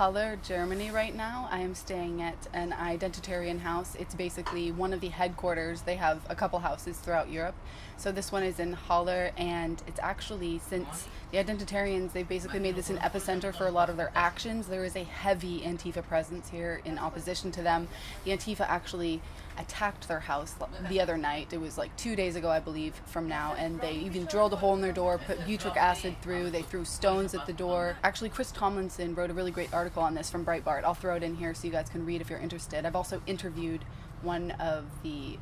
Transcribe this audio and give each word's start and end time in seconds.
Halle, 0.00 0.38
Germany 0.42 0.90
right 0.90 1.14
now. 1.14 1.46
I 1.50 1.58
am 1.58 1.74
staying 1.74 2.22
at 2.22 2.48
an 2.54 2.70
identitarian 2.70 3.60
house. 3.60 3.94
It's 3.96 4.14
basically 4.14 4.72
one 4.72 4.94
of 4.94 5.02
the 5.02 5.08
headquarters. 5.08 5.82
They 5.82 5.96
have 5.96 6.22
a 6.30 6.34
couple 6.34 6.58
houses 6.58 6.96
throughout 6.96 7.30
Europe. 7.30 7.54
So 7.98 8.10
this 8.10 8.32
one 8.32 8.42
is 8.42 8.58
in 8.58 8.72
Halle, 8.72 9.30
and 9.36 9.82
it's 9.86 10.00
actually 10.02 10.58
since 10.58 11.06
the 11.32 11.36
identitarians, 11.36 12.12
they've 12.12 12.26
basically 12.26 12.60
made 12.60 12.76
this 12.76 12.88
an 12.88 12.96
epicenter 12.96 13.54
for 13.54 13.66
a 13.66 13.70
lot 13.70 13.90
of 13.90 13.98
their 13.98 14.10
actions. 14.14 14.68
There 14.68 14.86
is 14.86 14.96
a 14.96 15.04
heavy 15.04 15.60
Antifa 15.60 16.02
presence 16.08 16.48
here 16.48 16.80
in 16.86 16.98
opposition 16.98 17.52
to 17.52 17.62
them. 17.62 17.86
The 18.24 18.30
Antifa 18.30 18.62
actually 18.62 19.20
attacked 19.58 20.08
their 20.08 20.20
house 20.20 20.54
the 20.88 21.00
other 21.00 21.18
night. 21.18 21.52
It 21.52 21.60
was 21.60 21.76
like 21.76 21.94
two 21.98 22.16
days 22.16 22.36
ago, 22.36 22.48
I 22.48 22.60
believe, 22.60 22.94
from 23.04 23.28
now, 23.28 23.54
and 23.58 23.78
they 23.82 23.92
even 23.92 24.24
drilled 24.24 24.54
a 24.54 24.56
hole 24.56 24.74
in 24.74 24.80
their 24.80 24.92
door, 24.92 25.18
put 25.18 25.38
butyric 25.40 25.76
acid 25.76 26.16
through, 26.22 26.48
they 26.48 26.62
threw 26.62 26.86
stones 26.86 27.34
at 27.34 27.46
the 27.46 27.52
door. 27.52 27.96
Actually, 28.02 28.30
Chris 28.30 28.50
Tomlinson 28.50 29.14
wrote 29.14 29.28
a 29.28 29.34
really 29.34 29.50
great 29.50 29.72
article 29.74 29.89
on 29.98 30.14
this 30.14 30.30
from 30.30 30.44
Breitbart. 30.44 30.84
I'll 30.84 30.94
throw 30.94 31.16
it 31.16 31.22
in 31.22 31.36
here 31.36 31.54
so 31.54 31.66
you 31.66 31.72
guys 31.72 31.88
can 31.88 32.04
read 32.04 32.20
if 32.20 32.30
you're 32.30 32.38
interested. 32.38 32.84
I've 32.84 32.96
also 32.96 33.22
interviewed 33.26 33.84
one 34.22 34.52
of 34.52 34.84
the 35.02 35.38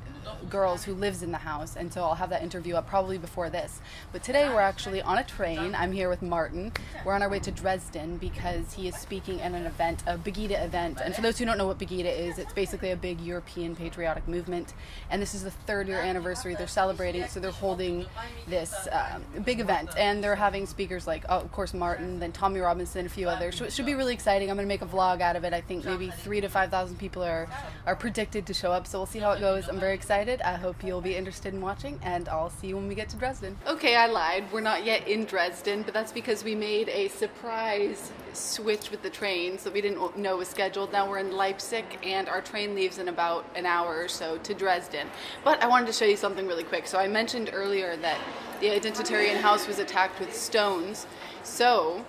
girls 0.48 0.84
who 0.84 0.94
lives 0.94 1.22
in 1.22 1.32
the 1.32 1.38
house, 1.38 1.76
and 1.76 1.92
so 1.92 2.02
I'll 2.02 2.14
have 2.14 2.30
that 2.30 2.42
interview 2.42 2.74
up 2.74 2.86
probably 2.86 3.18
before 3.18 3.50
this. 3.50 3.80
But 4.12 4.22
today 4.22 4.48
we're 4.48 4.60
actually 4.60 5.02
on 5.02 5.18
a 5.18 5.24
train. 5.24 5.74
I'm 5.74 5.92
here 5.92 6.08
with 6.08 6.22
Martin. 6.22 6.72
We're 7.04 7.14
on 7.14 7.22
our 7.22 7.28
way 7.28 7.38
to 7.40 7.50
Dresden 7.50 8.18
because 8.18 8.74
he 8.74 8.88
is 8.88 8.96
speaking 8.96 9.40
at 9.40 9.52
an 9.52 9.66
event, 9.66 10.02
a 10.06 10.18
Pegida 10.18 10.64
event. 10.64 11.00
And 11.02 11.14
for 11.14 11.22
those 11.22 11.38
who 11.38 11.44
don't 11.44 11.58
know 11.58 11.66
what 11.66 11.78
Pegida 11.78 12.16
is, 12.16 12.38
it's 12.38 12.52
basically 12.52 12.90
a 12.90 12.96
big 12.96 13.20
European 13.20 13.74
patriotic 13.74 14.28
movement. 14.28 14.74
And 15.10 15.20
this 15.20 15.34
is 15.34 15.42
the 15.42 15.50
third 15.50 15.88
year 15.88 15.98
anniversary. 15.98 16.54
They're 16.54 16.66
celebrating 16.66 17.26
so 17.28 17.40
they're 17.40 17.50
holding 17.50 18.06
this 18.46 18.88
um, 18.92 19.24
big 19.44 19.60
event. 19.60 19.90
And 19.96 20.22
they're 20.22 20.36
having 20.36 20.66
speakers 20.66 21.06
like, 21.06 21.24
oh, 21.28 21.38
of 21.38 21.52
course, 21.52 21.74
Martin, 21.74 22.18
then 22.18 22.32
Tommy 22.32 22.60
Robinson, 22.60 23.06
a 23.06 23.08
few 23.08 23.28
others. 23.28 23.56
So 23.56 23.64
it 23.64 23.72
should 23.72 23.86
be 23.86 23.94
really 23.94 24.14
exciting. 24.14 24.50
I'm 24.50 24.56
going 24.56 24.66
to 24.66 24.68
make 24.68 24.82
a 24.82 24.86
vlog 24.86 25.20
out 25.20 25.36
of 25.36 25.44
it. 25.44 25.52
I 25.52 25.60
think 25.60 25.84
maybe 25.84 26.10
three 26.10 26.40
to 26.40 26.48
5,000 26.48 26.96
people 26.96 27.22
are, 27.22 27.48
are 27.86 27.96
predicted 27.96 28.46
to 28.46 28.54
show 28.54 28.67
up, 28.72 28.86
so 28.86 28.98
we'll 28.98 29.06
see 29.06 29.18
how 29.18 29.32
it 29.32 29.40
goes. 29.40 29.68
I'm 29.68 29.80
very 29.80 29.94
excited. 29.94 30.40
I 30.42 30.54
hope 30.54 30.82
you'll 30.82 31.00
be 31.00 31.14
interested 31.14 31.54
in 31.54 31.60
watching, 31.60 31.98
and 32.02 32.28
I'll 32.28 32.50
see 32.50 32.68
you 32.68 32.76
when 32.76 32.88
we 32.88 32.94
get 32.94 33.08
to 33.10 33.16
Dresden. 33.16 33.56
Okay, 33.66 33.96
I 33.96 34.06
lied. 34.06 34.44
We're 34.52 34.60
not 34.60 34.84
yet 34.84 35.06
in 35.06 35.24
Dresden, 35.24 35.82
but 35.82 35.94
that's 35.94 36.12
because 36.12 36.44
we 36.44 36.54
made 36.54 36.88
a 36.88 37.08
surprise 37.08 38.12
switch 38.32 38.90
with 38.90 39.02
the 39.02 39.10
trains 39.10 39.64
that 39.64 39.72
we 39.72 39.80
didn't 39.80 40.16
know 40.16 40.36
was 40.36 40.48
scheduled. 40.48 40.92
Now 40.92 41.08
we're 41.08 41.18
in 41.18 41.32
Leipzig, 41.32 41.84
and 42.02 42.28
our 42.28 42.40
train 42.40 42.74
leaves 42.74 42.98
in 42.98 43.08
about 43.08 43.44
an 43.54 43.66
hour 43.66 43.96
or 43.96 44.08
so 44.08 44.38
to 44.38 44.54
Dresden. 44.54 45.08
But 45.44 45.62
I 45.62 45.66
wanted 45.66 45.86
to 45.86 45.92
show 45.92 46.04
you 46.04 46.16
something 46.16 46.46
really 46.46 46.64
quick. 46.64 46.86
So 46.86 46.98
I 46.98 47.08
mentioned 47.08 47.50
earlier 47.52 47.96
that 47.96 48.18
the 48.60 48.68
Identitarian 48.68 49.40
house 49.40 49.66
was 49.66 49.78
attacked 49.78 50.20
with 50.20 50.34
stones. 50.34 51.06
So 51.42 52.04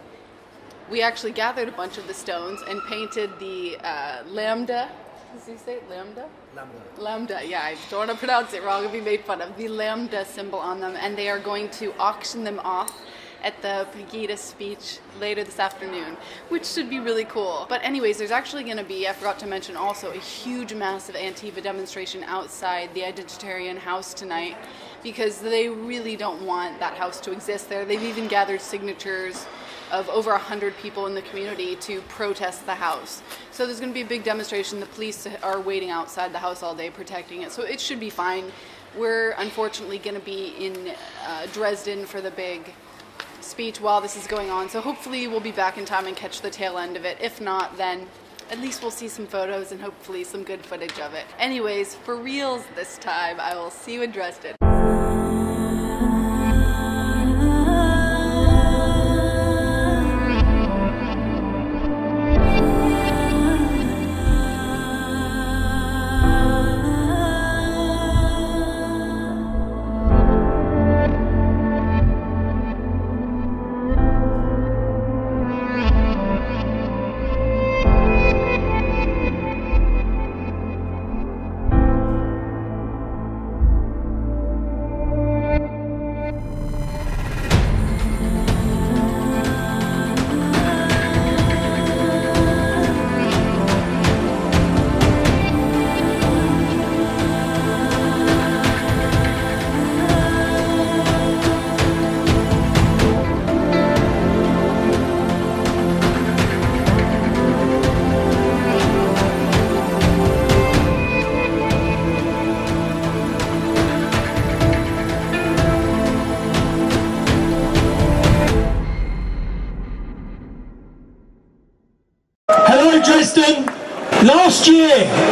we 0.89 1.01
actually 1.01 1.31
gathered 1.31 1.67
a 1.67 1.71
bunch 1.71 1.97
of 1.97 2.07
the 2.07 2.13
stones 2.13 2.61
and 2.67 2.81
painted 2.89 3.29
the 3.39 3.77
uh, 3.83 4.23
lambda. 4.27 4.89
Does 5.35 5.45
he 5.45 5.57
say 5.57 5.79
lambda? 5.89 6.27
Lambda. 6.55 6.79
Lambda, 6.97 7.41
yeah, 7.45 7.61
I 7.61 7.77
don't 7.89 8.07
want 8.07 8.11
to 8.11 8.17
pronounce 8.17 8.53
it 8.53 8.63
wrong. 8.63 8.85
I'll 8.85 8.91
be 8.91 9.01
made 9.01 9.23
fun 9.23 9.41
of. 9.41 9.55
The 9.55 9.67
lambda 9.67 10.25
symbol 10.25 10.59
on 10.59 10.79
them, 10.79 10.95
and 10.99 11.17
they 11.17 11.29
are 11.29 11.39
going 11.39 11.69
to 11.71 11.93
auction 11.99 12.43
them 12.43 12.59
off 12.63 12.91
at 13.43 13.61
the 13.61 13.87
Pegida 13.93 14.37
speech 14.37 14.99
later 15.19 15.43
this 15.43 15.59
afternoon, 15.59 16.17
which 16.49 16.65
should 16.65 16.89
be 16.89 16.99
really 16.99 17.23
cool. 17.25 17.65
But 17.69 17.83
anyways, 17.83 18.17
there's 18.17 18.31
actually 18.31 18.63
going 18.63 18.77
to 18.77 18.83
be, 18.83 19.07
I 19.07 19.13
forgot 19.13 19.39
to 19.39 19.47
mention 19.47 19.77
also, 19.77 20.11
a 20.11 20.17
huge 20.17 20.73
massive 20.73 21.15
Antifa 21.15 21.63
demonstration 21.63 22.23
outside 22.23 22.93
the 22.93 23.01
Identitarian 23.01 23.77
house 23.77 24.13
tonight 24.13 24.57
because 25.03 25.39
they 25.39 25.69
really 25.69 26.17
don't 26.17 26.45
want 26.45 26.79
that 26.79 26.95
house 26.95 27.21
to 27.21 27.31
exist 27.31 27.69
there. 27.69 27.85
They've 27.85 28.03
even 28.03 28.27
gathered 28.27 28.59
signatures 28.59 29.45
of 29.91 30.09
over 30.09 30.31
100 30.31 30.77
people 30.77 31.07
in 31.07 31.15
the 31.15 31.21
community 31.23 31.75
to 31.77 32.01
protest 32.01 32.65
the 32.65 32.75
house. 32.75 33.21
So 33.51 33.65
there's 33.65 33.79
going 33.79 33.91
to 33.91 33.93
be 33.93 34.01
a 34.01 34.05
big 34.05 34.23
demonstration. 34.23 34.79
The 34.79 34.85
police 34.87 35.27
are 35.43 35.59
waiting 35.59 35.89
outside 35.89 36.33
the 36.33 36.39
house 36.39 36.63
all 36.63 36.75
day 36.75 36.89
protecting 36.89 37.41
it. 37.41 37.51
So 37.51 37.63
it 37.63 37.79
should 37.79 37.99
be 37.99 38.09
fine. 38.09 38.51
We're 38.97 39.31
unfortunately 39.37 39.99
going 39.99 40.15
to 40.15 40.25
be 40.25 40.55
in 40.59 40.93
uh, 41.25 41.47
Dresden 41.53 42.05
for 42.05 42.21
the 42.21 42.31
big 42.31 42.73
speech 43.41 43.79
while 43.79 44.01
this 44.01 44.15
is 44.15 44.27
going 44.27 44.49
on. 44.49 44.69
So 44.69 44.81
hopefully 44.81 45.27
we'll 45.27 45.39
be 45.39 45.51
back 45.51 45.77
in 45.77 45.85
time 45.85 46.07
and 46.07 46.15
catch 46.15 46.41
the 46.41 46.49
tail 46.49 46.77
end 46.77 46.97
of 46.97 47.05
it. 47.05 47.17
If 47.21 47.39
not, 47.41 47.77
then 47.77 48.07
at 48.51 48.59
least 48.59 48.81
we'll 48.81 48.91
see 48.91 49.07
some 49.07 49.27
photos 49.27 49.71
and 49.71 49.81
hopefully 49.81 50.23
some 50.23 50.43
good 50.43 50.65
footage 50.65 50.99
of 50.99 51.13
it. 51.13 51.25
Anyways, 51.37 51.95
for 51.95 52.15
reals 52.15 52.63
this 52.75 52.97
time, 52.97 53.39
I 53.39 53.55
will 53.55 53.69
see 53.69 53.93
you 53.93 54.03
in 54.03 54.11
Dresden. 54.11 54.58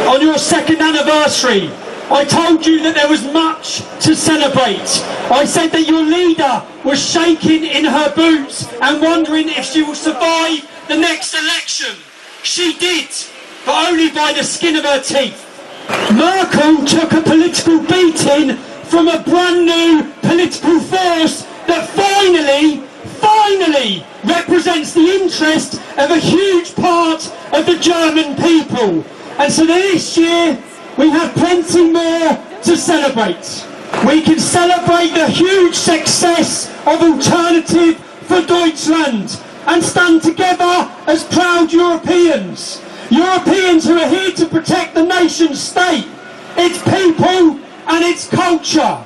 On 0.08 0.20
your 0.20 0.38
second 0.38 0.80
anniversary, 0.80 1.70
I 2.10 2.24
told 2.24 2.64
you 2.64 2.82
that 2.84 2.94
there 2.94 3.08
was 3.08 3.22
much 3.24 3.82
to 4.04 4.16
celebrate. 4.16 4.88
I 5.30 5.44
said 5.44 5.68
that 5.72 5.86
your 5.86 6.02
leader 6.02 6.64
was 6.82 6.98
shaking 6.98 7.64
in 7.64 7.84
her 7.84 8.14
boots 8.14 8.66
and 8.80 9.02
wondering 9.02 9.48
if 9.50 9.66
she 9.66 9.82
will 9.82 9.94
survive 9.94 10.64
the 10.88 10.96
next 10.96 11.34
election. 11.34 11.96
She 12.42 12.78
did, 12.78 13.08
but 13.66 13.88
only 13.88 14.10
by 14.10 14.32
the 14.32 14.42
skin 14.42 14.76
of 14.76 14.84
her 14.84 15.02
teeth. 15.02 15.44
Merkel 16.12 16.86
took 16.86 17.12
a 17.12 17.20
political 17.20 17.80
beating 17.80 18.56
from 18.88 19.08
a 19.08 19.22
brand 19.22 19.66
new 19.66 20.10
political 20.22 20.80
force 20.80 21.42
that 21.68 21.88
finally, 21.92 22.80
finally 23.20 24.04
represents 24.24 24.94
the 24.94 25.06
interest 25.20 25.74
of 25.98 26.10
a 26.10 26.18
huge 26.18 26.74
part 26.74 27.30
of 27.52 27.66
the 27.66 27.78
German 27.78 28.34
people. 28.36 29.04
And 29.38 29.52
so 29.52 29.64
this 29.64 30.16
year 30.18 30.58
we 30.96 31.10
have 31.10 31.32
plenty 31.34 31.90
more 31.90 32.36
to 32.62 32.76
celebrate. 32.76 33.66
We 34.04 34.20
can 34.22 34.40
celebrate 34.40 35.14
the 35.14 35.28
huge 35.28 35.74
success 35.74 36.68
of 36.86 37.00
Alternative 37.00 37.96
for 38.26 38.42
Deutschland 38.42 39.40
and 39.66 39.82
stand 39.82 40.22
together 40.22 40.90
as 41.06 41.24
proud 41.24 41.72
Europeans. 41.72 42.82
Europeans 43.10 43.84
who 43.84 43.98
are 43.98 44.08
here 44.08 44.32
to 44.32 44.46
protect 44.46 44.94
the 44.94 45.04
nation 45.04 45.54
state, 45.54 46.06
its 46.56 46.82
people 46.82 47.60
and 47.86 48.04
its 48.04 48.28
culture. 48.28 49.02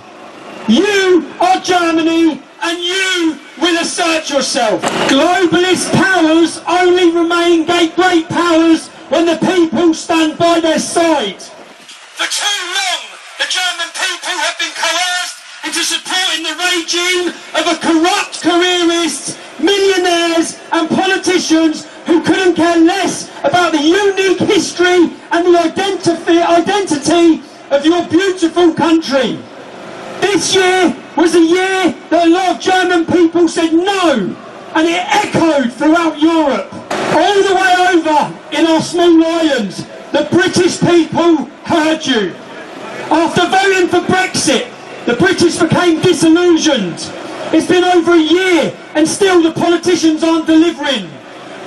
You 0.66 1.30
are 1.40 1.60
Germany 1.60 2.40
and 2.62 2.78
you 2.78 3.38
will 3.60 3.80
assert 3.80 4.30
yourself. 4.30 4.80
Globalist 5.08 5.92
powers 5.92 6.58
only 6.66 7.10
remain 7.10 7.66
great 7.66 7.94
great 7.96 8.28
powers 8.28 8.88
when 9.12 9.26
the 9.26 9.36
people 9.44 9.92
stand 9.92 10.38
by 10.38 10.58
their 10.58 10.78
side. 10.78 11.42
For 12.16 12.24
too 12.24 12.60
long, 12.80 13.02
the 13.36 13.44
German 13.44 13.92
people 13.92 14.36
have 14.40 14.56
been 14.56 14.72
coerced 14.72 15.36
into 15.68 15.84
supporting 15.84 16.42
the 16.48 16.56
regime 16.72 17.28
of 17.52 17.64
a 17.68 17.76
corrupt 17.76 18.40
careerists, 18.40 19.36
millionaires 19.60 20.58
and 20.72 20.88
politicians 20.88 21.84
who 22.06 22.22
couldn't 22.22 22.54
care 22.54 22.80
less 22.80 23.28
about 23.44 23.72
the 23.72 23.82
unique 23.84 24.40
history 24.40 25.12
and 25.30 25.44
the 25.44 25.60
identity, 25.60 26.38
identity 26.40 27.42
of 27.70 27.84
your 27.84 28.08
beautiful 28.08 28.72
country. 28.72 29.38
This 30.22 30.54
year 30.54 30.96
was 31.18 31.34
a 31.34 31.44
year 31.44 31.92
that 32.08 32.28
a 32.28 32.30
lot 32.30 32.56
of 32.56 32.62
German 32.62 33.04
people 33.04 33.46
said 33.46 33.74
no, 33.74 34.34
and 34.74 34.88
it 34.88 35.04
echoed 35.04 35.70
throughout 35.74 36.18
Europe. 36.18 36.72
All 37.12 37.42
the 37.44 37.54
way 37.54 37.74
over 37.92 38.41
in 38.52 38.66
our 38.66 38.80
small 38.80 39.24
islands, 39.24 39.84
the 40.12 40.28
British 40.30 40.78
people 40.80 41.46
heard 41.64 42.04
you. 42.04 42.34
After 43.10 43.48
voting 43.48 43.88
for 43.88 44.00
Brexit, 44.12 44.70
the 45.06 45.14
British 45.14 45.56
became 45.58 46.00
disillusioned. 46.00 47.10
It's 47.54 47.66
been 47.66 47.84
over 47.84 48.12
a 48.12 48.18
year 48.18 48.76
and 48.94 49.08
still 49.08 49.42
the 49.42 49.52
politicians 49.52 50.22
aren't 50.22 50.46
delivering. 50.46 51.10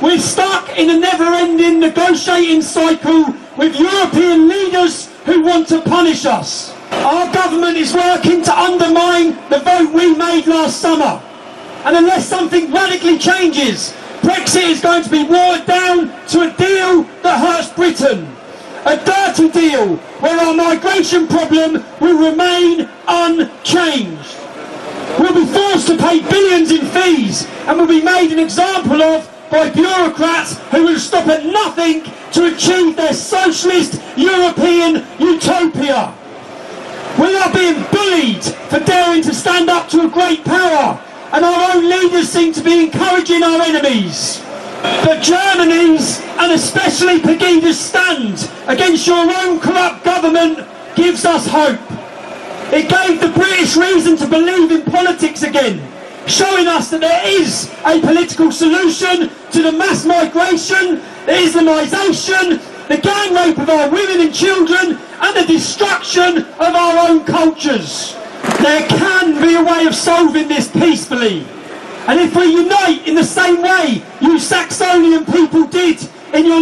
We're 0.02 0.20
stuck 0.20 0.78
in 0.78 0.90
a 0.90 1.00
never-ending 1.00 1.80
negotiating 1.80 2.62
cycle 2.62 3.34
with 3.58 3.80
European 3.80 4.48
leaders 4.48 5.10
who 5.26 5.42
want 5.42 5.68
to 5.70 5.82
punish 5.82 6.26
us. 6.26 6.74
Our 6.92 7.32
government 7.34 7.78
is 7.78 7.94
working 7.94 8.44
to 8.44 8.58
undermine 8.58 9.38
the 9.50 9.60
vote 9.60 9.94
we 9.94 10.16
made 10.16 10.48
last 10.48 10.82
summer. 10.82 11.22
And 11.86 11.96
unless 11.98 12.28
something 12.28 12.72
radically 12.72 13.18
changes, 13.18 13.94
Brexit 14.22 14.72
is 14.72 14.82
going 14.82 15.04
to 15.04 15.10
be 15.10 15.24
watered 15.24 15.68
down 15.68 16.08
to 16.30 16.50
a 16.50 16.52
that 17.26 17.42
hurts 17.42 17.74
Britain. 17.74 18.28
A 18.86 18.98
dirty 19.04 19.50
deal 19.50 19.96
where 20.22 20.40
our 20.40 20.54
migration 20.54 21.28
problem 21.28 21.84
will 22.00 22.30
remain 22.30 22.88
unchanged. 23.08 24.38
We'll 25.18 25.34
be 25.34 25.52
forced 25.52 25.88
to 25.88 25.98
pay 25.98 26.22
billions 26.22 26.72
in 26.72 26.86
fees 26.86 27.48
and 27.66 27.80
will 27.80 27.88
be 27.88 28.02
made 28.02 28.32
an 28.32 28.38
example 28.40 29.02
of 29.02 29.30
by 29.50 29.70
bureaucrats 29.70 30.60
who 30.70 30.86
will 30.86 31.00
stop 31.00 31.28
at 31.28 31.46
nothing 31.46 32.04
to 32.34 32.54
achieve 32.54 32.96
their 32.96 33.14
socialist 33.14 34.02
European 34.16 35.06
utopia. 35.18 36.14
We 37.18 37.36
are 37.38 37.52
being 37.54 37.82
bullied 37.92 38.44
for 38.70 38.80
daring 38.80 39.24
to 39.24 39.34
stand 39.34 39.70
up 39.70 39.90
to 39.90 40.06
a 40.06 40.10
great 40.10 40.44
power 40.44 41.02
and 41.32 41.44
our 41.44 41.76
own 41.76 41.90
leaders 41.90 42.30
seem 42.30 42.54
to 42.54 42.62
be 42.62 42.86
encouraging 42.86 43.42
our 43.42 43.62
enemies. 43.62 44.45
But 45.04 45.22
Germany's, 45.22 46.22
and 46.38 46.52
especially 46.52 47.20
Pegida's 47.22 47.80
stand 47.80 48.50
against 48.68 49.08
your 49.08 49.18
own 49.18 49.60
corrupt 49.60 50.04
government 50.04 50.68
gives 50.96 51.26
us 51.26 51.48
hope. 51.48 51.80
It 52.74 52.90
gave 52.90 53.22
the 53.22 53.30
British 53.30 53.76
reason 53.76 54.18
to 54.18 54.28
believe 54.28 54.72
in 54.72 54.82
politics 54.92 55.44
again, 55.44 55.80
showing 56.28 56.68
us 56.68 56.90
that 56.90 57.02
there 57.02 57.28
is 57.28 57.72
a 57.86 58.00
political 58.02 58.52
solution 58.52 59.30
to 59.52 59.62
the 59.62 59.72
mass 59.72 60.06
migration, 60.06 61.02
the 61.26 61.38
Islamisation, 61.38 62.60
the 62.88 62.98
gang 62.98 63.34
rape 63.34 63.58
of 63.58 63.70
our 63.70 63.90
women 63.90 64.22
and 64.22 64.34
children, 64.34 64.98
and 65.22 65.36
the 65.36 65.46
destruction 65.46 66.38
of 66.38 66.76
our 66.76 67.10
own 67.10 67.24
cultures. 67.26 68.16
There 68.62 68.88
can 68.88 69.42
be 69.42 69.56
a 69.56 69.64
way 69.64 69.86
of 69.86 69.96
solving 69.96 70.48
this 70.48 70.70
peacefully. 70.72 71.46
And 72.08 72.20
if 72.20 72.36
we 72.36 72.46
unite 72.46 73.08
in 73.08 73.16
the 73.16 73.24
same 73.24 73.62
way 73.62 74.04
you 74.22 74.38
Saxonian 74.38 75.26
people 75.32 75.66
did 75.66 75.98
in 76.34 76.46
your 76.46 76.62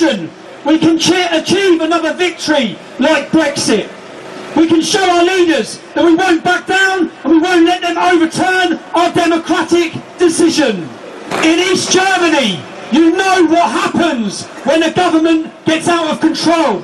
we 0.00 0.78
can 0.78 0.96
achieve 0.96 1.80
another 1.80 2.14
victory 2.14 2.78
like 3.00 3.30
Brexit. 3.30 3.90
We 4.54 4.68
can 4.68 4.80
show 4.80 5.02
our 5.02 5.24
leaders 5.24 5.78
that 5.94 6.04
we 6.04 6.14
won't 6.14 6.44
back 6.44 6.66
down 6.66 7.10
and 7.24 7.32
we 7.32 7.38
won't 7.38 7.66
let 7.66 7.82
them 7.82 7.98
overturn 7.98 8.78
our 8.94 9.12
democratic 9.12 9.92
decision. 10.16 10.88
In 11.42 11.58
East 11.58 11.90
Germany, 11.90 12.62
you 12.92 13.10
know 13.16 13.46
what 13.46 13.70
happens 13.70 14.46
when 14.64 14.80
the 14.80 14.92
government 14.92 15.52
gets 15.64 15.88
out 15.88 16.12
of 16.12 16.20
control. 16.20 16.82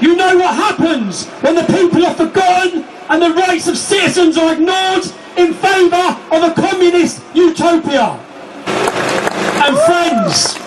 You 0.00 0.14
know 0.14 0.36
what 0.36 0.54
happens 0.54 1.26
when 1.42 1.56
the 1.56 1.64
people 1.64 2.06
are 2.06 2.14
forgotten 2.14 2.84
and 3.08 3.22
the 3.22 3.30
rights 3.30 3.66
of 3.66 3.76
citizens 3.76 4.38
are 4.38 4.52
ignored 4.52 5.04
in 5.36 5.52
favour 5.52 6.16
of 6.30 6.42
a 6.44 6.54
communist 6.54 7.22
utopia. 7.34 8.20
And 9.66 9.76
friends, 9.78 10.65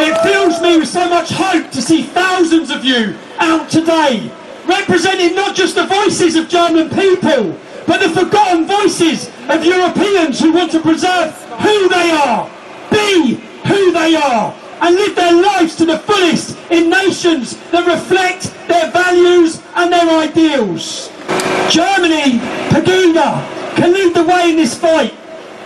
it 0.00 0.20
fills 0.22 0.60
me 0.60 0.78
with 0.78 0.88
so 0.88 1.08
much 1.08 1.30
hope 1.30 1.70
to 1.70 1.82
see 1.82 2.02
thousands 2.02 2.70
of 2.70 2.84
you 2.84 3.16
out 3.38 3.68
today, 3.70 4.30
representing 4.66 5.34
not 5.34 5.54
just 5.54 5.74
the 5.74 5.86
voices 5.86 6.36
of 6.36 6.48
German 6.48 6.88
people, 6.90 7.58
but 7.86 8.00
the 8.00 8.10
forgotten 8.10 8.66
voices 8.66 9.28
of 9.48 9.64
Europeans 9.64 10.38
who 10.40 10.52
want 10.52 10.70
to 10.72 10.80
preserve 10.80 11.34
who 11.60 11.88
they 11.88 12.10
are, 12.10 12.50
be 12.90 13.34
who 13.66 13.92
they 13.92 14.14
are, 14.14 14.54
and 14.80 14.94
live 14.94 15.16
their 15.16 15.32
lives 15.32 15.74
to 15.76 15.84
the 15.84 15.98
fullest 15.98 16.56
in 16.70 16.88
nations 16.88 17.56
that 17.70 17.86
reflect 17.86 18.52
their 18.68 18.90
values 18.90 19.62
and 19.74 19.92
their 19.92 20.08
ideals. 20.20 21.08
Germany, 21.70 22.38
Pegida, 22.70 23.74
can 23.74 23.92
lead 23.92 24.14
the 24.14 24.24
way 24.24 24.50
in 24.50 24.56
this 24.56 24.78
fight. 24.78 25.14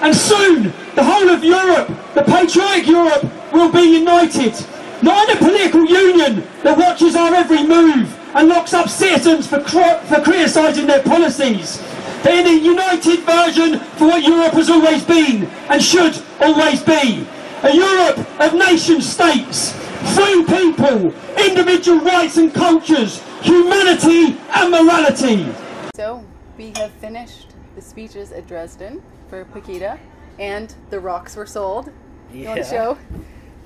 And 0.03 0.17
soon, 0.17 0.65
the 0.97 1.05
whole 1.05 1.29
of 1.31 1.45
Europe, 1.45 1.87
the 2.15 2.25
patriotic 2.25 2.89
Europe, 2.89 3.23
will 3.53 3.71
be 3.71 3.83
united. 3.83 4.53
Not 5.01 5.29
in 5.29 5.37
a 5.37 5.39
political 5.39 5.85
union 5.87 6.43
that 6.65 6.77
watches 6.77 7.15
our 7.15 7.33
every 7.33 7.65
move 7.65 8.13
and 8.35 8.49
locks 8.49 8.75
up 8.75 8.89
citizens 8.89 9.47
for, 9.47 9.61
for 9.61 10.21
criticising 10.21 10.89
their 10.89 11.05
policies. 11.05 11.81
But 12.25 12.35
in 12.35 12.47
a 12.49 12.65
united 12.65 13.21
version 13.21 13.79
for 13.97 14.09
what 14.09 14.25
Europe 14.25 14.55
has 14.55 14.71
always 14.71 15.05
been 15.05 15.45
and 15.71 15.81
should 15.81 16.21
always 16.41 16.83
be. 16.83 17.25
A 17.63 17.73
Europe 17.73 18.19
of 18.41 18.55
nation 18.55 19.01
states, 19.01 19.71
free 20.17 20.45
people, 20.47 21.15
individual 21.39 22.01
rights 22.01 22.39
and 22.39 22.53
cultures, 22.53 23.23
humanity 23.41 24.37
and 24.51 24.71
morality. 24.73 25.47
So, 25.95 26.25
we 26.59 26.73
have 26.75 26.91
finished 26.93 27.55
the 27.77 27.83
speeches 27.83 28.33
at 28.33 28.49
Dresden 28.49 29.01
for 29.33 29.47
Pegida, 29.47 29.99
and 30.39 30.75
the 30.91 31.01
rocks 31.01 31.37
were 31.37 31.47
sold. 31.47 31.91
You 32.35 32.49
want 32.49 32.59
to 32.59 32.65
show? 32.65 32.99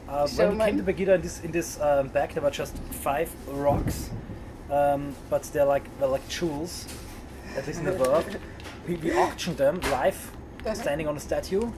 Uh, 0.09 0.25
show 0.29 0.47
when 0.49 0.59
we 0.59 0.65
came 0.65 0.77
to 0.77 0.93
Pegida 0.93 1.17
in 1.17 1.23
this 1.23 1.41
in 1.41 1.51
this 1.51 1.81
um, 1.81 2.07
bag, 2.07 2.35
there 2.35 2.43
were 2.45 2.53
just 2.53 2.79
five 3.07 3.29
rocks, 3.49 4.11
um, 4.71 5.13
but 5.29 5.43
they're 5.53 5.65
like 5.65 5.85
they're 5.99 6.07
like 6.07 6.29
jewels, 6.29 6.87
at 7.57 7.67
least 7.67 7.81
in 7.81 7.87
the 7.87 7.95
world. 7.95 8.39
We, 8.87 8.95
we 8.95 9.11
auctioned 9.19 9.57
them 9.57 9.81
live, 9.91 10.31
uh-huh. 10.61 10.75
standing 10.75 11.09
on 11.09 11.17
a 11.17 11.21
statue, 11.21 11.73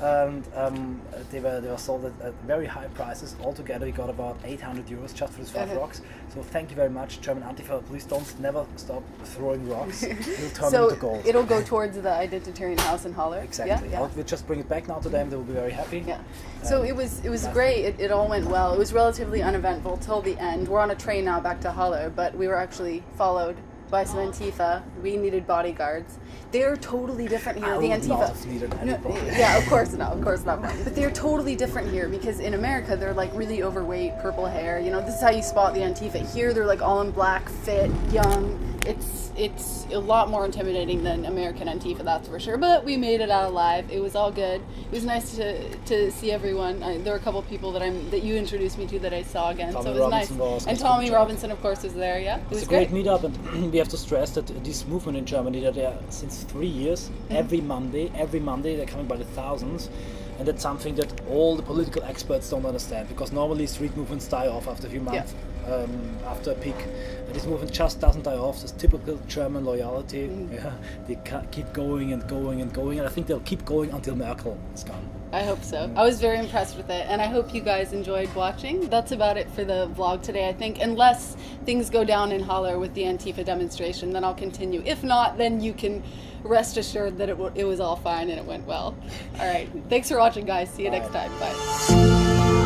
and 0.00 0.44
um, 0.54 1.00
they 1.30 1.40
were 1.40 1.60
they 1.60 1.68
were 1.68 1.78
sold 1.78 2.04
at, 2.04 2.12
at, 2.20 2.34
very 2.46 2.66
high 2.66 2.86
prices. 2.88 3.34
Altogether, 3.42 3.86
we 3.86 3.92
got 3.92 4.10
about 4.10 4.38
800 4.44 4.86
euros 4.86 5.14
just 5.14 5.32
for 5.32 5.38
these 5.40 5.50
5 5.50 5.70
uh-huh. 5.70 5.80
rocks. 5.80 6.02
So 6.34 6.42
thank 6.42 6.70
you 6.70 6.76
very 6.76 6.90
much, 6.90 7.20
German 7.20 7.44
Antifa. 7.44 7.84
Please 7.86 8.04
don't 8.04 8.40
never 8.40 8.66
stop 8.76 9.02
throwing 9.24 9.66
rocks. 9.68 10.02
It'll 10.02 10.50
turn 10.50 10.70
so 10.70 10.88
into 10.88 11.00
gold. 11.00 11.26
it'll 11.26 11.44
go 11.44 11.62
towards 11.72 11.96
the 11.96 12.08
Identitarian 12.08 12.78
House 12.80 13.06
in 13.06 13.14
Halle. 13.14 13.34
Exactly. 13.34 13.88
Yeah? 13.88 14.00
yeah. 14.00 14.08
We'll 14.14 14.24
just 14.24 14.46
bring 14.46 14.60
it 14.60 14.68
back 14.68 14.86
now 14.88 14.98
to 14.98 15.08
them. 15.08 15.30
They 15.30 15.36
will 15.36 15.44
be 15.44 15.54
very 15.54 15.72
happy. 15.72 16.04
Yeah. 16.06 16.20
So 16.62 16.80
um, 16.80 16.86
it 16.86 16.94
was 16.94 17.24
it 17.24 17.30
was 17.30 17.46
great. 17.48 17.84
It, 17.84 18.00
it 18.00 18.10
all 18.10 18.28
went 18.28 18.46
well. 18.46 18.74
It 18.74 18.78
was 18.78 18.92
relatively 18.92 19.42
uneventful 19.42 19.96
till 19.98 20.20
the 20.20 20.38
end. 20.38 20.68
We're 20.68 20.80
on 20.80 20.90
a 20.90 20.96
train 20.96 21.24
now 21.24 21.40
back 21.40 21.60
to 21.62 21.72
Halle, 21.72 22.10
but 22.14 22.36
we 22.36 22.48
were 22.48 22.56
actually 22.56 23.02
followed 23.16 23.56
by 23.90 24.04
some 24.04 24.18
Antifa. 24.18 24.82
We 25.02 25.16
needed 25.16 25.46
bodyguards. 25.46 26.18
They're 26.52 26.76
totally 26.76 27.28
different 27.28 27.58
here. 27.58 27.74
I 27.74 27.78
the 27.78 27.88
Antifa. 27.88 28.84
No, 28.84 29.16
yeah, 29.26 29.58
of 29.58 29.66
course 29.66 29.92
not. 29.92 30.12
Of 30.12 30.22
course 30.22 30.44
not. 30.44 30.62
But 30.84 30.94
they're 30.94 31.10
totally 31.10 31.56
different 31.56 31.90
here 31.90 32.08
because 32.08 32.40
in 32.40 32.54
America 32.54 32.96
they're 32.96 33.14
like 33.14 33.30
really 33.34 33.62
overweight, 33.62 34.18
purple 34.20 34.46
hair. 34.46 34.78
You 34.80 34.90
know, 34.90 35.00
this 35.00 35.16
is 35.16 35.20
how 35.20 35.30
you 35.30 35.42
spot 35.42 35.74
the 35.74 35.80
Antifa. 35.80 36.32
Here 36.32 36.52
they're 36.52 36.66
like 36.66 36.82
all 36.82 37.00
in 37.02 37.10
black, 37.10 37.48
fit, 37.48 37.90
young. 38.10 38.75
It's 38.86 39.32
it's 39.36 39.86
a 39.92 39.98
lot 39.98 40.30
more 40.30 40.44
intimidating 40.44 41.02
than 41.02 41.26
American 41.26 41.68
Antifa, 41.68 42.04
that's 42.04 42.28
for 42.28 42.40
sure. 42.40 42.56
But 42.56 42.84
we 42.84 42.96
made 42.96 43.20
it 43.20 43.30
out 43.30 43.50
alive. 43.50 43.90
It 43.90 44.00
was 44.00 44.14
all 44.14 44.30
good. 44.30 44.62
It 44.86 44.92
was 44.92 45.04
nice 45.04 45.36
to, 45.36 45.76
to 45.76 46.10
see 46.10 46.32
everyone. 46.32 46.82
I, 46.82 46.98
there 46.98 47.12
were 47.12 47.18
a 47.18 47.22
couple 47.22 47.42
people 47.42 47.72
that 47.72 47.82
I'm 47.82 48.08
that 48.10 48.22
you 48.22 48.36
introduced 48.36 48.78
me 48.78 48.86
to 48.86 48.98
that 49.00 49.12
I 49.12 49.22
saw 49.22 49.50
again, 49.50 49.72
Tommy 49.72 49.84
so 49.84 49.90
it 49.90 49.92
was 49.94 50.00
Robinson 50.00 50.38
nice. 50.38 50.46
Was 50.46 50.66
and 50.66 50.78
Tommy 50.78 51.10
Robinson, 51.10 51.50
of 51.50 51.60
course, 51.60 51.82
was 51.82 51.94
there. 51.94 52.18
Yeah, 52.20 52.36
it 52.36 52.42
it's 52.42 52.50
was 52.50 52.62
a 52.62 52.66
great, 52.66 52.90
great 52.90 53.04
meetup, 53.04 53.24
and 53.24 53.72
we 53.72 53.78
have 53.78 53.88
to 53.88 53.98
stress 53.98 54.30
that 54.32 54.46
this 54.64 54.86
movement 54.86 55.18
in 55.18 55.26
Germany 55.26 55.60
that 55.60 55.74
they 55.74 55.84
are 55.84 55.98
since 56.08 56.44
three 56.44 56.66
years. 56.66 57.08
Mm-hmm. 57.08 57.36
Every 57.36 57.60
Monday, 57.60 58.10
every 58.14 58.40
Monday 58.40 58.76
they're 58.76 58.86
coming 58.86 59.06
by 59.06 59.16
the 59.16 59.24
thousands 59.24 59.90
and 60.38 60.46
that's 60.46 60.62
something 60.62 60.94
that 60.96 61.20
all 61.30 61.56
the 61.56 61.62
political 61.62 62.02
experts 62.02 62.50
don't 62.50 62.66
understand 62.66 63.08
because 63.08 63.32
normally 63.32 63.66
street 63.66 63.96
movements 63.96 64.28
die 64.28 64.46
off 64.46 64.68
after 64.68 64.86
a 64.86 64.90
few 64.90 65.00
months 65.00 65.32
yeah. 65.32 65.55
Um, 65.68 66.16
after 66.26 66.52
a 66.52 66.54
peak 66.54 66.76
and 66.78 67.34
this 67.34 67.44
movement 67.44 67.72
just 67.72 68.00
doesn't 68.00 68.22
die 68.22 68.36
off 68.36 68.62
this 68.62 68.70
typical 68.70 69.18
german 69.26 69.64
loyalty 69.64 70.28
mm. 70.28 70.54
yeah, 70.54 70.72
they 71.08 71.18
keep 71.50 71.72
going 71.72 72.12
and 72.12 72.28
going 72.28 72.60
and 72.60 72.72
going 72.72 73.00
and 73.00 73.08
i 73.08 73.10
think 73.10 73.26
they'll 73.26 73.40
keep 73.40 73.64
going 73.64 73.90
until 73.90 74.14
merkel 74.14 74.56
is 74.74 74.84
gone 74.84 75.10
I 75.32 75.42
hope 75.42 75.62
so. 75.62 75.92
I 75.96 76.02
was 76.02 76.20
very 76.20 76.38
impressed 76.38 76.76
with 76.76 76.88
it, 76.88 77.04
and 77.08 77.20
I 77.20 77.26
hope 77.26 77.52
you 77.52 77.60
guys 77.60 77.92
enjoyed 77.92 78.32
watching. 78.34 78.88
That's 78.88 79.12
about 79.12 79.36
it 79.36 79.50
for 79.50 79.64
the 79.64 79.90
vlog 79.94 80.22
today, 80.22 80.48
I 80.48 80.52
think. 80.52 80.78
Unless 80.80 81.36
things 81.64 81.90
go 81.90 82.04
down 82.04 82.32
in 82.32 82.42
Halle 82.42 82.78
with 82.78 82.94
the 82.94 83.02
Antifa 83.02 83.44
demonstration, 83.44 84.12
then 84.12 84.24
I'll 84.24 84.34
continue. 84.34 84.82
If 84.86 85.02
not, 85.02 85.36
then 85.36 85.60
you 85.60 85.74
can 85.74 86.02
rest 86.42 86.76
assured 86.76 87.18
that 87.18 87.28
it, 87.28 87.38
it 87.54 87.64
was 87.64 87.80
all 87.80 87.96
fine 87.96 88.30
and 88.30 88.38
it 88.38 88.44
went 88.44 88.66
well. 88.66 88.96
All 89.38 89.46
right. 89.46 89.68
Thanks 89.90 90.08
for 90.08 90.18
watching, 90.18 90.46
guys. 90.46 90.70
See 90.70 90.84
you 90.84 90.90
Bye. 90.90 90.98
next 90.98 91.12
time. 91.12 91.32
Bye. 91.38 92.62